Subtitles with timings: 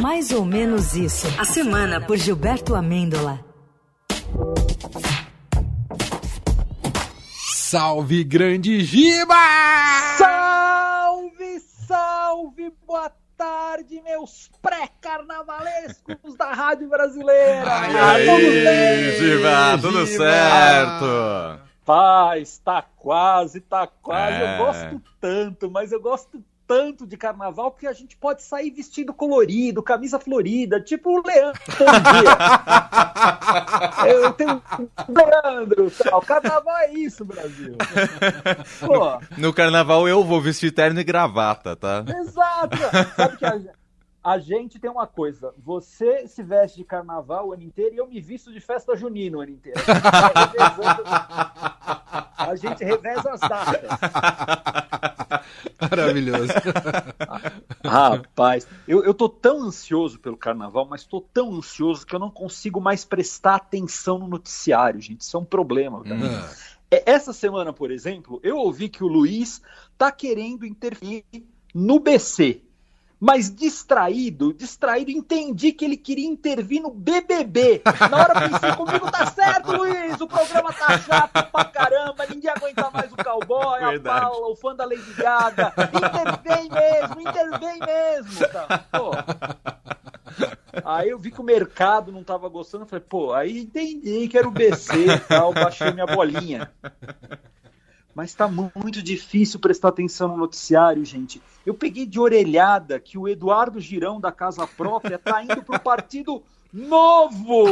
[0.00, 1.26] Mais ou menos isso.
[1.38, 3.44] A semana por Gilberto Amêndola.
[7.48, 9.34] Salve, grande Giba!
[10.16, 17.70] Salve, salve, boa tarde, meus pré-carnavalescos da Rádio Brasileira!
[17.70, 20.24] Ai, aí, Giba, tudo Giba.
[20.24, 21.66] certo!
[21.84, 24.42] Paz, tá quase, tá quase.
[24.42, 24.54] É.
[24.54, 29.14] Eu gosto tanto, mas eu gosto tanto de carnaval porque a gente pode sair vestido
[29.14, 31.60] colorido, camisa florida, tipo o Leandro.
[34.06, 34.60] eu tenho
[35.08, 36.20] o Leandro, tal.
[36.22, 37.76] carnaval é isso, Brasil.
[38.84, 42.04] Pô, No carnaval eu vou vestir terno e gravata, tá?
[42.20, 42.76] Exato!
[43.16, 43.60] Sabe que a,
[44.26, 48.08] a gente tem uma coisa: você se veste de carnaval o ano inteiro e eu
[48.08, 49.80] me visto de festa junina o ano inteiro.
[52.36, 53.88] A gente reveza as datas.
[55.80, 56.52] Maravilhoso.
[57.84, 62.30] Rapaz, eu, eu tô tão ansioso pelo carnaval, mas tô tão ansioso que eu não
[62.30, 65.20] consigo mais prestar atenção no noticiário, gente.
[65.20, 66.02] Isso é um problema.
[66.02, 66.16] cara.
[66.20, 66.54] Ah,
[66.90, 69.62] É, Essa semana, por exemplo, eu ouvi que o Luiz
[69.96, 71.24] tá querendo intervir
[71.72, 72.65] no BC.
[73.18, 77.80] Mas distraído, distraído, entendi que ele queria intervir no BBB.
[78.10, 82.90] Na hora pensei comigo, tá certo, Luiz, o programa tá chato pra caramba, ninguém aguenta
[82.90, 84.20] mais o cowboy, a Verdade.
[84.20, 85.72] Paula, o fã da Lady Gaga.
[85.94, 88.48] Intervém mesmo, intervém mesmo.
[88.48, 88.84] Tá?
[88.92, 89.12] Pô.
[90.84, 94.46] Aí eu vi que o mercado não tava gostando, falei, pô, aí entendi que era
[94.46, 96.70] o BC e tal, baixei minha bolinha.
[98.16, 101.42] Mas tá mu- muito difícil prestar atenção no noticiário, gente.
[101.66, 106.42] Eu peguei de orelhada que o Eduardo Girão da Casa Própria tá indo pro Partido
[106.72, 107.66] Novo!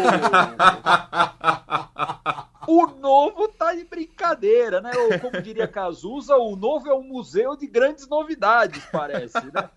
[2.67, 4.91] O novo tá de brincadeira, né?
[4.97, 9.69] Ou como diria Cazuza, o novo é um museu de grandes novidades, parece, né?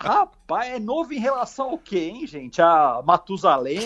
[0.00, 2.62] Rapaz, é novo em relação ao quê, hein, gente?
[2.62, 3.78] A Matusalém,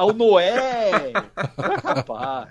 [0.00, 1.12] ao Noé.
[1.84, 2.48] Rapaz,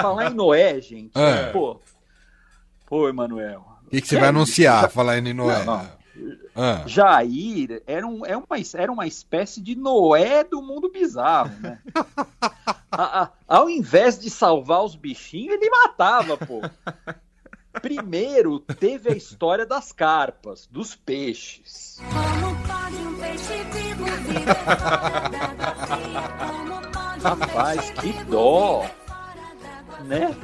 [0.00, 1.50] falar em Noé, gente, É.
[1.52, 1.80] pô.
[2.86, 3.66] Pô, Emanuel.
[3.86, 5.64] O que, que você vai anunciar, falando em Noé?
[5.64, 5.96] Não, não.
[6.54, 11.78] Ah, Jair era, um, é uma, era uma espécie de Noé do mundo bizarro, né?
[12.90, 16.62] A- a- ao invés de salvar os bichinhos, ele matava, pô.
[17.82, 22.00] Primeiro teve a história das carpas, dos peixes.
[22.10, 26.45] Como pode um peixe vivo viver fora d'água?
[27.26, 28.86] Rapaz, que dó.
[30.04, 30.34] Né?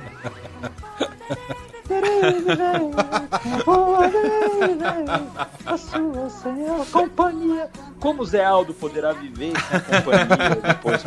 [5.66, 7.70] A sua senhora companhia.
[8.00, 11.02] Como Zé Aldo poderá viver sem a companhia depois?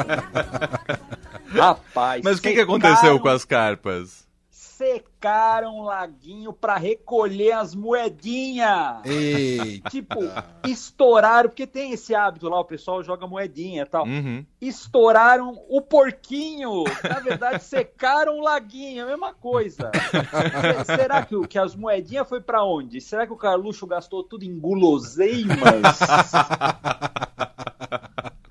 [1.48, 4.26] Rapaz, Mas o que, que aconteceu com as carpas?
[4.50, 9.02] Secaram o laguinho pra recolher as moedinhas.
[9.90, 10.20] Tipo,
[10.68, 14.06] estouraram, porque tem esse hábito lá, o pessoal joga moedinha e tal.
[14.06, 14.46] Uhum.
[14.62, 16.84] Estouraram o porquinho.
[17.08, 19.92] Na verdade, secaram o laguinho, a mesma coisa.
[20.86, 23.00] Se- Será que, o- que as moedinhas foi pra onde?
[23.02, 25.56] Será que o Carluxo gastou tudo em guloseimas?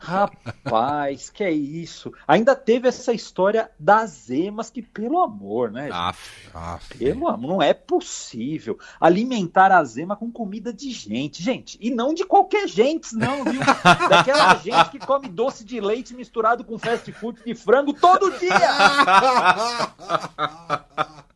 [0.04, 2.12] Rapaz, que é isso?
[2.28, 5.88] Ainda teve essa história das emas, que pelo amor, né?
[5.90, 6.50] Aff.
[6.52, 6.98] Aff.
[6.98, 11.78] Pelo amor, não é possível alimentar a zema com comida de gente, gente.
[11.80, 13.62] E não de qualquer gente, não, viu?
[14.10, 18.50] Daquela gente que come doce de leite misturado com fast food de frango todo dia.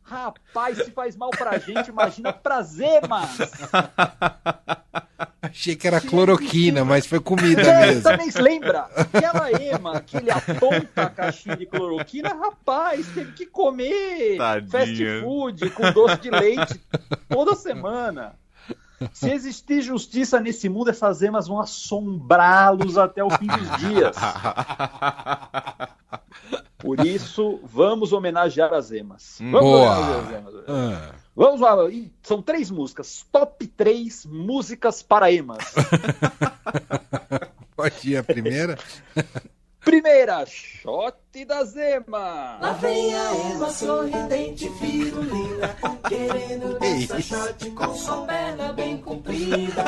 [0.03, 3.35] Rapaz, se faz mal pra gente, imagina pra zemas.
[5.49, 8.03] Achei que era cloroquina, mas foi comida É, mesmo.
[8.03, 8.87] também se lembra?
[8.95, 14.69] Aquela ema que ele aponta a caixinha de cloroquina, rapaz, teve que comer Tadinha.
[14.69, 16.79] fast food com doce de leite
[17.27, 18.35] toda semana.
[19.13, 24.15] Se existir justiça nesse mundo, essas emas vão assombrá-los até o fim dos dias.
[26.77, 29.37] Por isso, vamos homenagear as emas.
[29.39, 29.97] Vamos Boa.
[29.99, 30.53] homenagear as emas.
[30.67, 31.73] Ah, Vamos lá,
[32.21, 33.25] são três músicas.
[33.31, 35.73] Top 3 músicas para emas.
[37.77, 38.77] pode ir a primeira?
[39.83, 41.15] Primeira, shot
[41.47, 42.57] da Zema.
[42.61, 45.75] Lá vem a Ema sorridente, firulina,
[46.07, 47.21] querendo dança isso?
[47.21, 49.83] shot com sua perna bem comprida.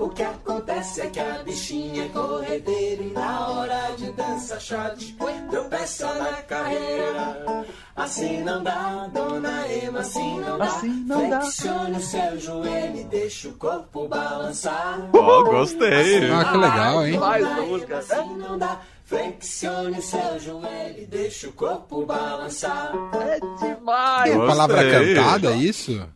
[0.00, 5.16] O que acontece é que a bichinha é corredeira e na hora de dança shot
[5.50, 7.64] tropeça na carreira.
[7.94, 10.64] Assim não dá, dona Ema, assim não dá.
[10.64, 11.40] Assim não dá.
[11.42, 14.98] Flexione o seu joelho e deixa o corpo balançar.
[15.14, 16.28] Ó, gostei.
[16.30, 17.18] Ah, que legal, hein?
[17.18, 17.92] Dona música.
[17.92, 18.80] Ema, assim não dá.
[19.12, 22.94] Flexione o seu joelho e deixa o corpo balançar.
[23.12, 24.34] É demais.
[24.34, 26.08] Palavra cantada, é isso?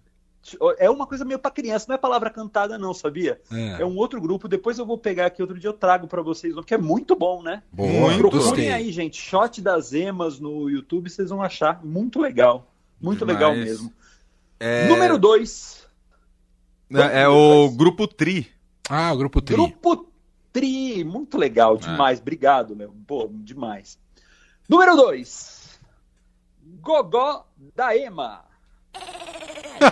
[0.79, 3.39] É uma coisa meio pra criança, não é palavra cantada, não, sabia?
[3.53, 3.83] É.
[3.83, 6.55] É um outro grupo, depois eu vou pegar aqui, outro dia eu trago pra vocês,
[6.65, 7.63] que é muito bom, né?
[7.71, 8.31] Muito.
[8.31, 12.67] Procurem aí, gente, shot das emas no YouTube, vocês vão achar muito legal.
[12.99, 13.39] Muito Demais.
[13.39, 13.93] legal mesmo.
[14.59, 15.87] É, Número 2,
[16.95, 18.49] é, é o Grupo Tri.
[18.89, 19.55] Ah, o grupo Tri.
[19.55, 20.07] Grupo
[20.57, 22.19] Tri, muito legal, demais.
[22.19, 22.91] Obrigado, meu.
[23.07, 23.99] Pô, demais.
[24.67, 25.79] Número 2,
[26.81, 27.45] Gogó
[27.75, 28.43] da Ema.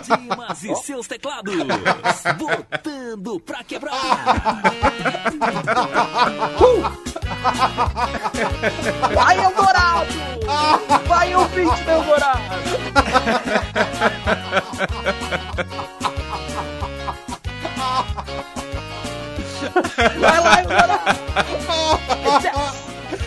[0.01, 1.53] Dimas e seus teclados.
[2.39, 3.93] Botando pra quebrar.
[9.13, 10.13] Vai, Eldorado!
[11.07, 12.41] Vai, ouvinte do Eldorado!
[20.19, 21.15] Vai lá!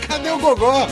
[0.09, 0.87] Cadê o Gogó?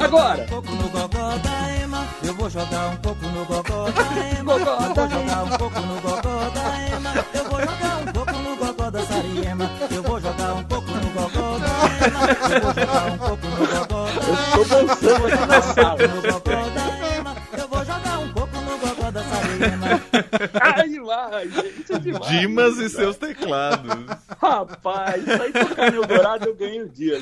[0.00, 0.46] Agora!
[0.48, 2.06] pouco no gogó da Ema.
[2.22, 4.58] Eu vou jogar um pouco no gogó da Ema.
[4.58, 7.24] Gogó Eu vou jogar um pouco no gogó da Ema.
[7.34, 9.70] Eu vou jogar um pouco no gogó da Sariema.
[9.90, 12.20] Eu vou jogar um pouco no gogó da Ema.
[12.54, 16.08] Eu vou jogar um pouco no gogó da Tô dançando aqui na sala.
[16.08, 17.36] no gogó da Ema.
[17.56, 20.00] Eu vou jogar um pouco no gogó da Sariema.
[20.60, 22.26] Ai, demais, gente, é demais.
[22.26, 24.06] Dimas e seus teclados.
[24.40, 27.18] Rapaz, isso aí tocar no Eldorado eu ganho o dia.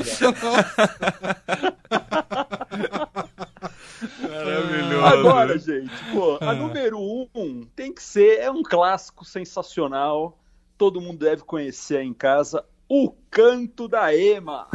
[4.21, 5.05] Maravilhoso.
[5.07, 10.39] Agora, gente, pô, a número um tem que ser, é um clássico sensacional.
[10.77, 12.65] Todo mundo deve conhecer aí em casa.
[12.89, 14.69] O Canto da Ema.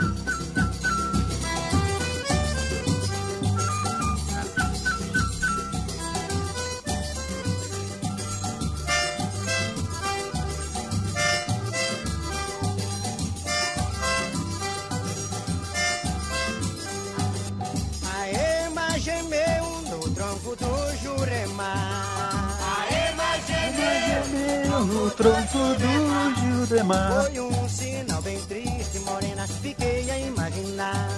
[25.01, 27.23] No tronco do Juremar.
[27.23, 29.47] Foi um sinal bem triste, morena.
[29.47, 31.09] Fiquei a imaginar.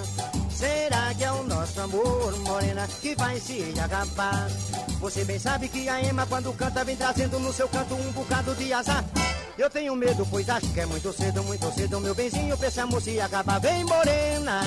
[0.48, 4.48] Será que é o nosso amor, morena, que vai se acabar?
[5.00, 8.54] Você bem sabe que a Ema, quando canta, vem trazendo no seu canto um bocado
[8.54, 9.04] de azar.
[9.56, 12.80] Eu tenho medo, pois acho que é muito cedo, muito cedo, meu benzinho, pra esse
[12.80, 13.60] amor se acabar.
[13.60, 14.62] Vem, morena!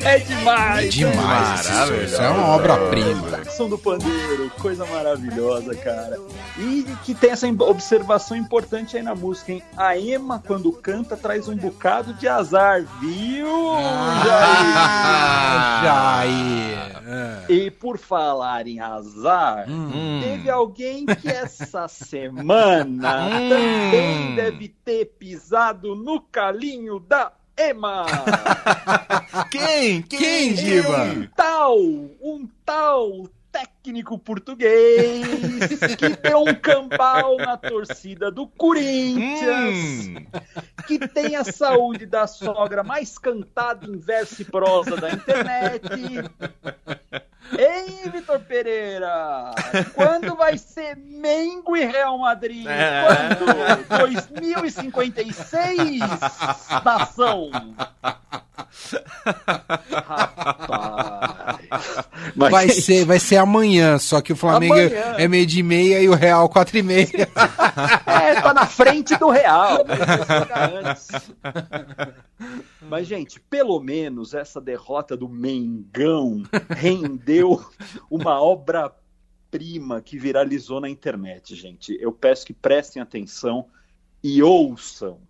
[0.00, 0.92] É demais.
[0.92, 1.60] Demais.
[1.60, 1.74] esse som.
[1.74, 2.04] Maravilhoso.
[2.14, 3.30] Isso é uma obra-prima.
[3.44, 6.18] Saxão do pandeiro, coisa maravilhosa, cara.
[6.58, 9.62] E que tem essa observação importante aí na música, hein?
[9.76, 13.46] A Ema, quando canta, traz um bocado de azar, viu?
[13.76, 16.94] Ah, Jair.
[17.06, 17.52] É.
[17.52, 20.20] E por falar em azar, Hum.
[20.22, 28.06] teve alguém que essa semana também deve ter pisado no calinho da Ema.
[29.50, 30.02] Quem?
[30.02, 31.04] Quem, Diva?
[31.04, 35.24] Um tal, um tal técnico português
[35.96, 40.26] que deu um cambal na torcida do Corinthians, Hum.
[40.88, 45.82] que tem a saúde da sogra mais cantada em verso e prosa da internet.
[47.56, 49.52] Ei, Vitor Pereira,
[49.94, 52.66] quando vai ser Mengo e Real Madrid?
[52.66, 53.04] É.
[53.86, 54.00] Quando?
[54.00, 56.00] 2056,
[56.84, 57.50] nação.
[60.06, 61.58] Rapaz.
[62.34, 65.14] Mas, Vai ser, vai ser amanhã, só que o Flamengo Amanhã.
[65.18, 67.28] é meio de meia e o Real quatro e meia.
[68.06, 69.78] É, tá na frente do Real.
[70.84, 71.08] antes.
[72.88, 77.64] Mas, gente, pelo menos essa derrota do Mengão rendeu
[78.10, 81.96] uma obra-prima que viralizou na internet, gente.
[82.00, 83.66] Eu peço que prestem atenção
[84.22, 85.20] e ouçam.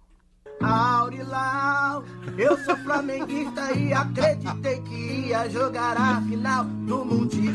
[0.65, 2.05] Aurilau,
[2.39, 7.55] eu sou flamenguista e acreditei que ia jogar a final do Mundial.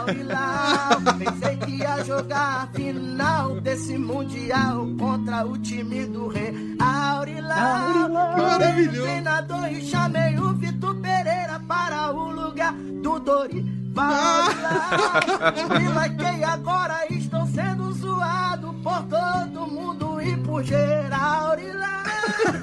[0.00, 6.76] Aurilau, pensei que ia jogar a final desse Mundial contra o time do Rei.
[6.80, 13.70] Aurilau, mandei o treinador e chamei o Vitor Pereira para o lugar do Dorival.
[14.12, 21.50] Aurilau, me laquei agora, estou sendo zoado por todo mundo e por geral.
[21.50, 21.99] Aurilau,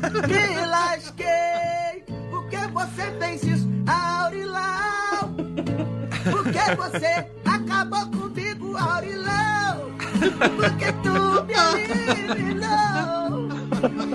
[0.09, 2.03] me lasquei.
[2.29, 5.29] Por que você fez isso, Aurilau?
[6.31, 9.91] Por que você acabou comigo, Aurilão?
[10.55, 11.53] Porque tu me
[12.33, 13.47] eliminou.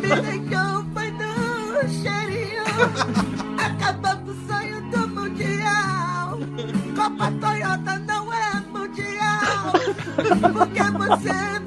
[0.01, 2.65] Me deixou foi no cheirinho.
[3.59, 6.39] Acabou com o sonho do Mundial.
[6.97, 9.73] Copa Toyota não é Mundial.
[10.53, 11.62] Porque você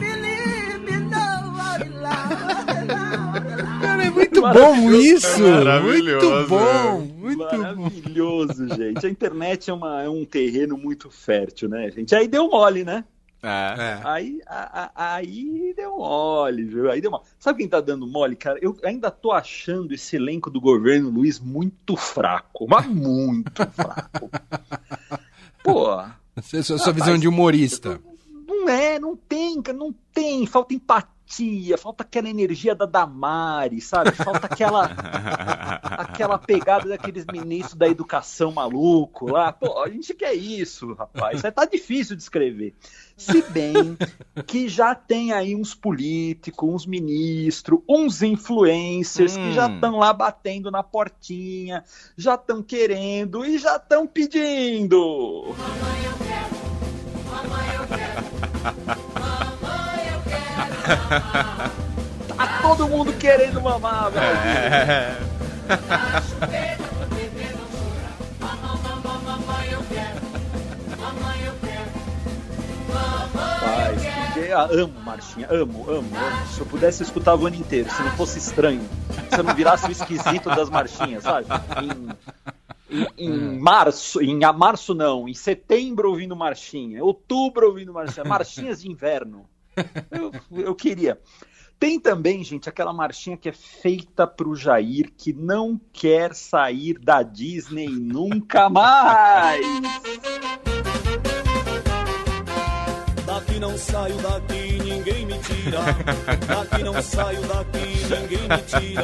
[4.54, 5.42] bom isso.
[5.42, 6.28] Maravilhoso.
[6.28, 7.00] Muito bom.
[7.00, 7.58] Muito bom.
[7.58, 9.06] Maravilhoso, gente.
[9.06, 12.16] A internet é, uma- é um terreno muito fértil, né, gente?
[12.16, 13.04] Aí deu mole, né?
[13.44, 13.48] É.
[13.48, 14.00] É.
[14.04, 16.90] Aí, a- a- aí deu mole, viu?
[16.90, 17.24] Aí deu mole.
[17.38, 18.58] Sabe quem tá dando mole, cara?
[18.62, 24.30] Eu ainda tô achando esse elenco do governo Luiz muito fraco, mas muito fraco.
[25.64, 26.02] Pô,
[26.36, 28.00] Essa é a sua, sua visão de humorista.
[28.48, 30.46] não é, não tem, cara, não tem.
[30.48, 31.10] Falta empatia,
[31.78, 34.12] falta aquela energia da Damari, sabe?
[34.12, 34.86] Falta aquela
[35.82, 39.52] aquela pegada daqueles ministros da educação maluco lá.
[39.52, 41.38] Pô, a gente quer isso, rapaz.
[41.38, 42.76] Isso aí tá difícil de escrever.
[43.18, 43.98] Se bem
[44.46, 49.76] que já tem aí uns políticos, uns ministros, uns influencers que já Hum.
[49.76, 51.84] estão lá batendo na portinha,
[52.18, 55.56] já estão querendo e já estão pedindo.
[62.36, 64.26] Tá todo mundo querendo mamar, velho.
[64.28, 65.18] É.
[72.90, 76.48] Rapaz, ah, amo marchinha, amo, amo, amo.
[76.54, 78.82] Se eu pudesse, eu escutava o ano inteiro, se não fosse estranho.
[79.30, 81.48] Se eu não virasse o esquisito das marchinhas, sabe?
[82.90, 88.24] Em, em- em março, em a março não, em setembro ouvindo marchinha, outubro ouvindo marchinha,
[88.26, 89.46] marchinhas de inverno.
[90.12, 91.20] Eu, eu queria.
[91.80, 97.22] Tem também, gente, aquela marchinha que é feita pro Jair que não quer sair da
[97.22, 99.66] Disney nunca mais.
[103.26, 105.80] Daqui não saio daqui, ninguém me tira.
[106.48, 109.04] Daqui não saio daqui, ninguém me tira.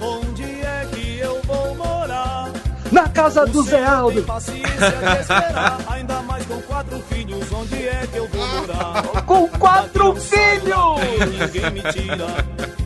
[0.00, 2.50] Onde é que eu vou morar?
[2.90, 4.22] Na casa do Zé Aldo.
[4.22, 5.78] Paciência de esperar,
[6.80, 7.52] quatro filhos.
[7.52, 9.22] Onde é que eu vou morar?
[9.26, 11.00] Com quatro filhos!
[11.30, 12.26] Ninguém me tira.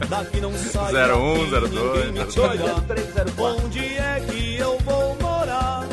[0.08, 2.80] Daqui não saio 01, daqui, 02, ninguém me 02, tira.
[2.80, 3.44] 03, 04.
[3.44, 5.86] Onde é que eu vou morar?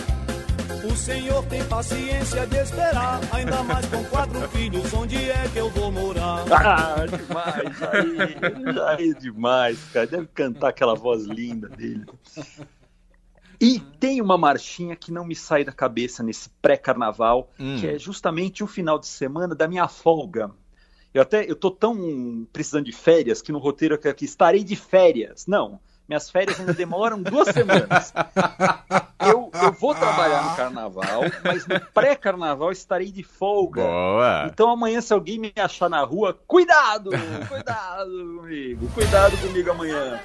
[0.84, 4.91] O Senhor tem paciência de esperar, ainda mais com quatro filhos.
[4.93, 6.43] Onde é que eu vou morar?
[6.51, 8.74] Ah, demais, Jair.
[8.74, 10.08] Jair demais, cara.
[10.08, 12.05] Deve cantar aquela voz linda dele.
[13.62, 17.77] E tem uma marchinha que não me sai da cabeça nesse pré-carnaval, Hum.
[17.80, 20.50] que é justamente o final de semana da minha folga.
[21.13, 24.75] Eu até eu tô tão precisando de férias que no roteiro eu aqui estarei de
[24.75, 25.46] férias.
[25.46, 28.13] Não, minhas férias ainda demoram duas semanas.
[29.20, 33.84] Eu, eu vou trabalhar no carnaval, mas no pré-carnaval estarei de folga.
[33.84, 34.50] Boa.
[34.51, 37.12] Então amanhã, se alguém me achar na rua, cuidado!
[37.48, 38.89] Cuidado comigo!
[38.94, 40.20] Cuidado comigo amanhã!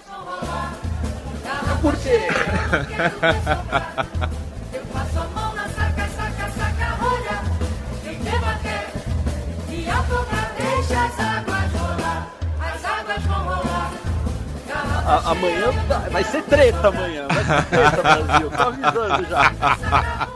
[1.82, 2.26] Por quê?
[4.72, 7.42] Eu passo a mão na saca, saca, saca, rolha.
[8.02, 8.86] Quem debater
[9.70, 12.26] e afogar, deixa as águas rolar.
[12.60, 13.92] As águas vão rolar.
[15.06, 17.28] A- amanhã vai- vai ser treta amanhã.
[17.28, 18.50] Vai ser treta, Brasil.
[18.50, 20.28] Tô avisando já.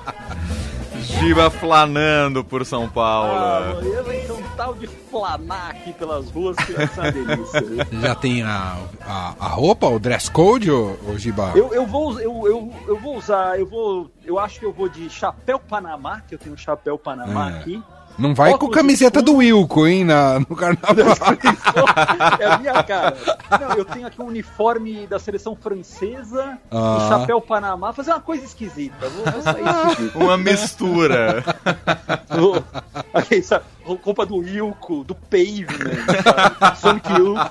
[1.02, 3.78] Giba flanando por São Ah, Paulo.
[3.78, 4.19] amanhã vai ser um
[4.60, 7.62] tal de flanar aqui pelas ruas que vai ser uma delícia.
[7.62, 7.78] viu?
[8.02, 11.52] Já tem a, a, a roupa, o dress code, ô, ô Giba?
[11.56, 14.10] Eu, eu, vou, eu, eu, eu vou usar, eu vou.
[14.22, 17.58] Eu acho que eu vou de chapéu Panamá, que eu tenho um chapéu Panamá É.
[17.58, 17.82] aqui.
[18.20, 21.16] Não vai com camiseta do Wilco, hein, na, no carnaval.
[22.38, 23.16] é a minha cara.
[23.60, 26.98] Não, eu tenho aqui um uniforme da seleção francesa Ah.
[27.00, 27.92] e chapéu Panamá.
[27.92, 29.08] Fazer uma coisa esquisita.
[29.08, 30.18] Vou, vou sair esquisito.
[30.18, 31.44] Uma mistura.
[32.28, 32.62] Vou-
[33.12, 36.04] Aqui, sabe, roupa do Wilco, do Pavement?
[36.76, 37.50] Sonic Youth.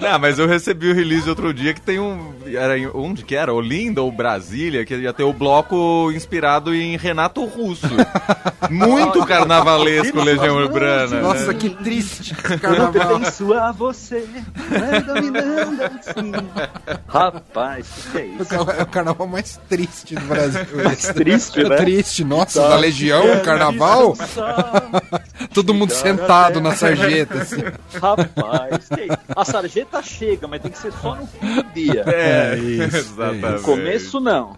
[0.00, 2.34] Não, mas eu recebi o release outro dia que tem um.
[2.56, 3.52] Era onde que era?
[3.52, 7.86] Olinda ou Brasília, que ia ter o bloco inspirado em Renato Russo.
[8.70, 11.20] Muito carnavalesco, Legião Urbana.
[11.20, 11.58] Nossa, né?
[11.58, 12.92] que triste carnaval.
[12.92, 14.26] pertenço a você,
[16.00, 16.32] assim.
[17.08, 18.54] Rapaz, o que é É o isso?
[18.54, 20.64] É o carnaval mais triste do Brasil.
[20.84, 21.76] Mais triste, É né?
[21.76, 24.16] triste, nossa, Tá, da Legião, carnaval,
[25.52, 27.62] todo mundo sentado na sarjeta, assim.
[28.00, 29.18] Rapaz, que é isso?
[29.36, 32.04] a sarjeta chega, mas tem que ser só no fim do dia.
[32.06, 33.46] É, É isso, exatamente.
[33.46, 34.56] No começo, não.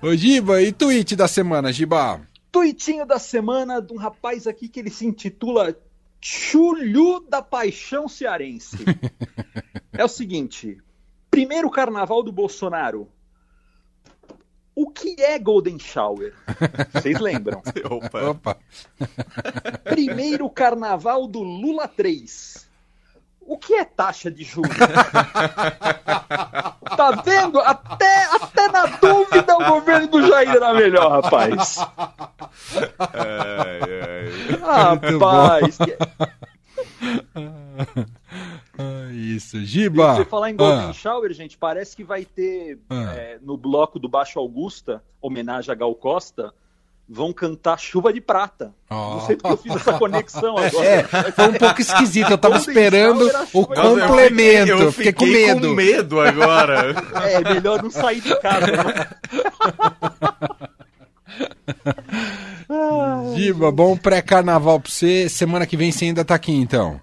[0.00, 2.20] Ô, Giba, e tweet da semana, Giba?
[2.58, 5.78] Tuitinho da semana de um rapaz aqui que ele se intitula
[6.20, 8.78] Chulhu da Paixão Cearense.
[9.96, 10.76] é o seguinte:
[11.30, 13.08] primeiro carnaval do Bolsonaro.
[14.74, 16.34] O que é Golden Shower?
[16.92, 17.62] Vocês lembram?
[17.88, 18.30] Opa.
[18.30, 18.58] Opa.
[19.88, 22.68] Primeiro carnaval do Lula 3.
[23.40, 24.76] O que é taxa de juros?
[26.96, 27.60] tá vendo?
[27.60, 28.24] Até,
[28.72, 31.78] na dúvida o governo do Jair era melhor, rapaz.
[32.98, 34.56] Ai, ai.
[34.60, 35.96] Rapaz, que-
[38.78, 40.14] Ah, isso, Giba.
[40.16, 43.12] Você falar em Golden Ah, Shower, gente, parece que vai ter Ah.
[43.16, 46.52] é, no bloco do Baixo Augusta, homenagem a Gal Costa,
[47.08, 48.72] vão cantar Chuva de Prata.
[48.90, 49.14] Ó.
[49.14, 50.86] Não sei porque eu fiz essa conexão agora.
[50.86, 52.30] É, foi um pouco esquisito.
[52.30, 53.22] Eu tava Golden esperando
[53.54, 54.66] o Nossa, eu complemento.
[54.66, 55.68] fiquei- eu fiquei, com fiquei medo.
[55.68, 56.94] com medo agora.
[57.28, 58.66] É, melhor não sair de casa.
[58.66, 59.08] né?
[63.36, 65.28] Giba, bom pré-carnaval pra você.
[65.28, 67.00] Semana que vem você ainda tá aqui, então.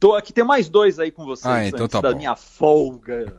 [0.00, 2.18] Tô aqui, tem mais dois aí com vocês Ah, então antes tá da bom.
[2.18, 3.32] minha folga.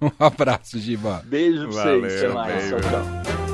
[0.00, 1.22] Um abraço, Giba.
[1.24, 2.22] Beijo pra Valeu, vocês.
[2.24, 2.54] Até mais.
[2.54, 2.76] beijo.
[2.76, 3.53] Tchau, tchau.